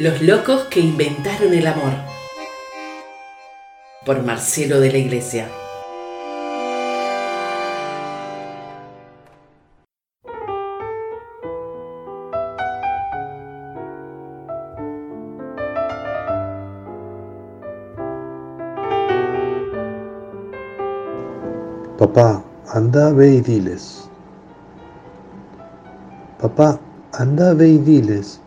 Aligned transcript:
Los 0.00 0.22
locos 0.22 0.62
que 0.70 0.80
inventaron 0.80 1.52
el 1.52 1.66
amor. 1.66 1.92
Por 4.06 4.22
Marcelo 4.22 4.80
de 4.80 4.90
la 4.90 4.96
Iglesia. 4.96 5.46
Papá, 21.98 22.42
anda, 22.68 23.12
ve 23.12 23.34
y 23.34 23.40
diles. 23.42 24.08
Papá, 26.40 26.80
anda, 27.12 27.52
ve 27.52 27.68
y 27.68 27.76
diles 27.76 28.40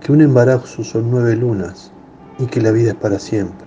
que 0.00 0.12
un 0.12 0.20
embarazo 0.20 0.84
son 0.84 1.10
nueve 1.10 1.36
lunas 1.36 1.92
y 2.38 2.46
que 2.46 2.60
la 2.60 2.70
vida 2.70 2.90
es 2.90 2.96
para 2.96 3.18
siempre. 3.18 3.66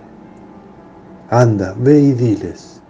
Anda, 1.29 1.75
ve 1.77 1.99
y 1.99 2.13
diles 2.13 2.81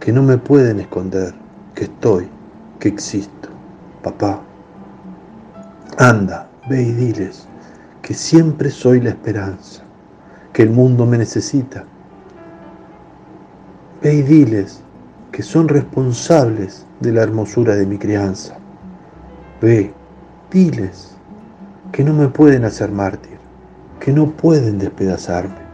que 0.00 0.12
no 0.12 0.22
me 0.22 0.38
pueden 0.38 0.80
esconder, 0.80 1.34
que 1.74 1.84
estoy, 1.84 2.28
que 2.78 2.88
existo. 2.88 3.48
Papá, 4.02 4.40
anda, 5.98 6.48
ve 6.68 6.82
y 6.82 6.92
diles 6.92 7.46
que 8.02 8.14
siempre 8.14 8.70
soy 8.70 9.00
la 9.00 9.10
esperanza, 9.10 9.82
que 10.52 10.62
el 10.62 10.70
mundo 10.70 11.04
me 11.04 11.18
necesita. 11.18 11.84
Ve 14.02 14.14
y 14.14 14.22
diles 14.22 14.82
que 15.32 15.42
son 15.42 15.68
responsables 15.68 16.86
de 17.00 17.12
la 17.12 17.22
hermosura 17.22 17.76
de 17.76 17.84
mi 17.84 17.98
crianza. 17.98 18.56
Ve, 19.60 19.92
diles 20.50 21.17
que 21.92 22.04
no 22.04 22.12
me 22.12 22.28
pueden 22.28 22.64
hacer 22.64 22.90
mártir, 22.90 23.38
que 24.00 24.12
no 24.12 24.30
pueden 24.30 24.78
despedazarme. 24.78 25.68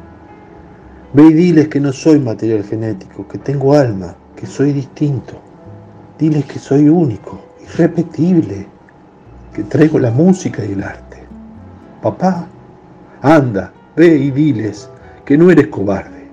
Ve 1.13 1.27
y 1.27 1.33
diles 1.33 1.69
que 1.69 1.81
no 1.81 1.93
soy 1.93 2.19
material 2.19 2.65
genético, 2.65 3.29
que 3.29 3.39
tengo 3.39 3.75
alma, 3.75 4.17
que 4.37 4.47
soy 4.47 4.73
distinto. 4.73 5.41
Diles 6.19 6.45
que 6.47 6.59
soy 6.59 6.89
único, 6.89 7.41
irrepetible, 7.63 8.67
que 9.53 9.63
traigo 9.65 9.99
la 9.99 10.11
música 10.11 10.65
y 10.65 10.73
el 10.73 10.83
arte. 10.83 11.19
Papá, 12.03 12.47
anda, 13.23 13.73
ve 13.97 14.17
y 14.17 14.31
diles 14.31 14.91
que 15.25 15.39
no 15.39 15.51
eres 15.51 15.69
cobarde, 15.69 16.29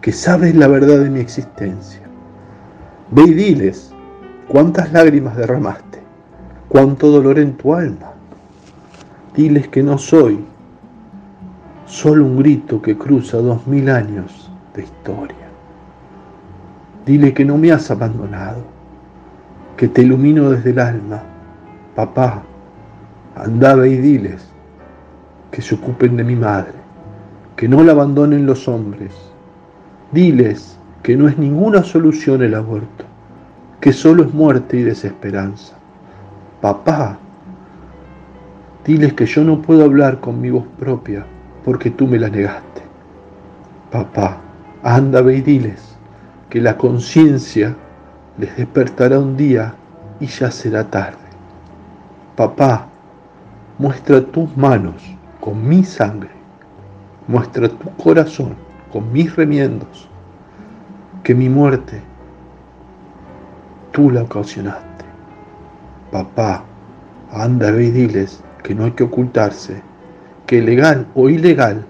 que 0.00 0.12
sabes 0.12 0.54
la 0.54 0.66
verdad 0.66 0.98
de 0.98 1.10
mi 1.10 1.20
existencia. 1.20 2.00
Ve 3.10 3.22
y 3.22 3.34
diles 3.34 3.92
cuántas 4.48 4.92
lágrimas 4.92 5.36
derramaste, 5.36 6.00
cuánto 6.68 7.10
dolor 7.10 7.38
en 7.38 7.56
tu 7.56 7.74
alma. 7.74 8.09
Diles 9.34 9.68
que 9.68 9.82
no 9.82 9.96
soy 9.96 10.44
solo 11.86 12.24
un 12.24 12.38
grito 12.38 12.82
que 12.82 12.98
cruza 12.98 13.38
dos 13.38 13.66
mil 13.66 13.88
años 13.88 14.50
de 14.74 14.82
historia. 14.82 15.36
Dile 17.06 17.32
que 17.32 17.44
no 17.44 17.56
me 17.56 17.72
has 17.72 17.90
abandonado, 17.90 18.62
que 19.76 19.88
te 19.88 20.02
ilumino 20.02 20.50
desde 20.50 20.70
el 20.70 20.78
alma. 20.78 21.22
Papá, 21.94 22.42
andaba 23.34 23.86
y 23.86 23.96
diles 23.96 24.48
que 25.50 25.62
se 25.62 25.74
ocupen 25.74 26.16
de 26.16 26.24
mi 26.24 26.36
madre, 26.36 26.74
que 27.56 27.68
no 27.68 27.82
la 27.82 27.92
abandonen 27.92 28.46
los 28.46 28.68
hombres. 28.68 29.12
Diles 30.12 30.76
que 31.02 31.16
no 31.16 31.28
es 31.28 31.38
ninguna 31.38 31.82
solución 31.82 32.42
el 32.42 32.54
aborto, 32.54 33.04
que 33.80 33.92
solo 33.92 34.24
es 34.24 34.34
muerte 34.34 34.76
y 34.76 34.82
desesperanza. 34.82 35.76
Papá, 36.60 37.18
diles 38.84 39.12
que 39.12 39.26
yo 39.26 39.44
no 39.44 39.60
puedo 39.60 39.84
hablar 39.84 40.20
con 40.20 40.40
mi 40.40 40.50
voz 40.50 40.66
propia 40.78 41.26
porque 41.64 41.90
tú 41.90 42.06
me 42.06 42.18
la 42.18 42.28
negaste. 42.28 42.82
Papá, 43.90 44.38
anda 44.82 45.20
ve 45.20 45.36
y 45.36 45.40
diles 45.42 45.96
que 46.48 46.60
la 46.60 46.76
conciencia 46.76 47.76
les 48.38 48.56
despertará 48.56 49.18
un 49.18 49.36
día 49.36 49.74
y 50.18 50.26
ya 50.26 50.50
será 50.50 50.84
tarde. 50.84 51.18
Papá, 52.36 52.86
muestra 53.78 54.20
tus 54.22 54.56
manos 54.56 54.94
con 55.40 55.66
mi 55.66 55.84
sangre, 55.84 56.30
muestra 57.26 57.68
tu 57.68 57.90
corazón 57.96 58.54
con 58.92 59.12
mis 59.12 59.34
remiendos, 59.36 60.08
que 61.22 61.34
mi 61.34 61.48
muerte 61.48 62.00
tú 63.92 64.10
la 64.10 64.22
ocasionaste. 64.22 65.04
Papá, 66.10 66.64
anda 67.32 67.70
ve 67.70 67.84
y 67.84 67.90
diles 67.90 68.42
que 68.62 68.74
no 68.74 68.84
hay 68.84 68.92
que 68.92 69.04
ocultarse 69.04 69.82
que 70.50 70.60
legal 70.60 71.06
o 71.14 71.28
ilegal, 71.28 71.86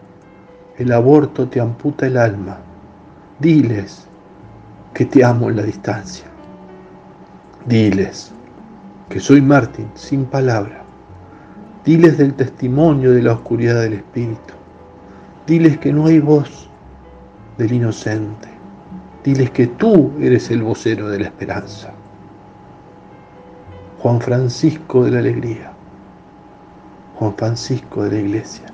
el 0.77 0.93
aborto 0.93 1.49
te 1.49 1.61
amputa 1.61 2.07
el 2.07 2.19
alma. 2.19 2.59
Diles 3.39 4.07
que 4.93 5.07
te 5.07 5.25
amo 5.25 5.49
en 5.49 5.57
la 5.57 5.63
distancia. 5.63 6.27
Diles 7.65 8.33
que 9.09 9.19
soy 9.19 9.41
Martín 9.41 9.89
sin 9.95 10.27
palabra. 10.27 10.83
Diles 11.87 12.19
del 12.19 12.35
testimonio 12.35 13.13
de 13.13 13.23
la 13.23 13.33
oscuridad 13.33 13.81
del 13.81 13.95
espíritu. 13.95 14.53
Diles 15.47 15.79
que 15.79 15.91
no 15.91 16.05
hay 16.05 16.19
voz 16.19 16.69
del 17.57 17.73
inocente. 17.73 18.49
Diles 19.25 19.51
que 19.53 19.69
tú 19.69 20.13
eres 20.21 20.51
el 20.51 20.63
vocero 20.63 21.09
de 21.09 21.21
la 21.21 21.27
esperanza. 21.29 21.93
Juan 24.01 24.21
Francisco 24.21 25.03
de 25.03 25.11
la 25.13 25.21
Alegría. 25.21 25.73
Juan 27.21 27.37
Francisco 27.37 28.05
de 28.05 28.13
la 28.13 28.19
Iglesia, 28.21 28.73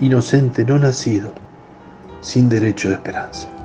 inocente 0.00 0.64
no 0.64 0.78
nacido, 0.78 1.30
sin 2.22 2.48
derecho 2.48 2.88
de 2.88 2.94
esperanza. 2.94 3.55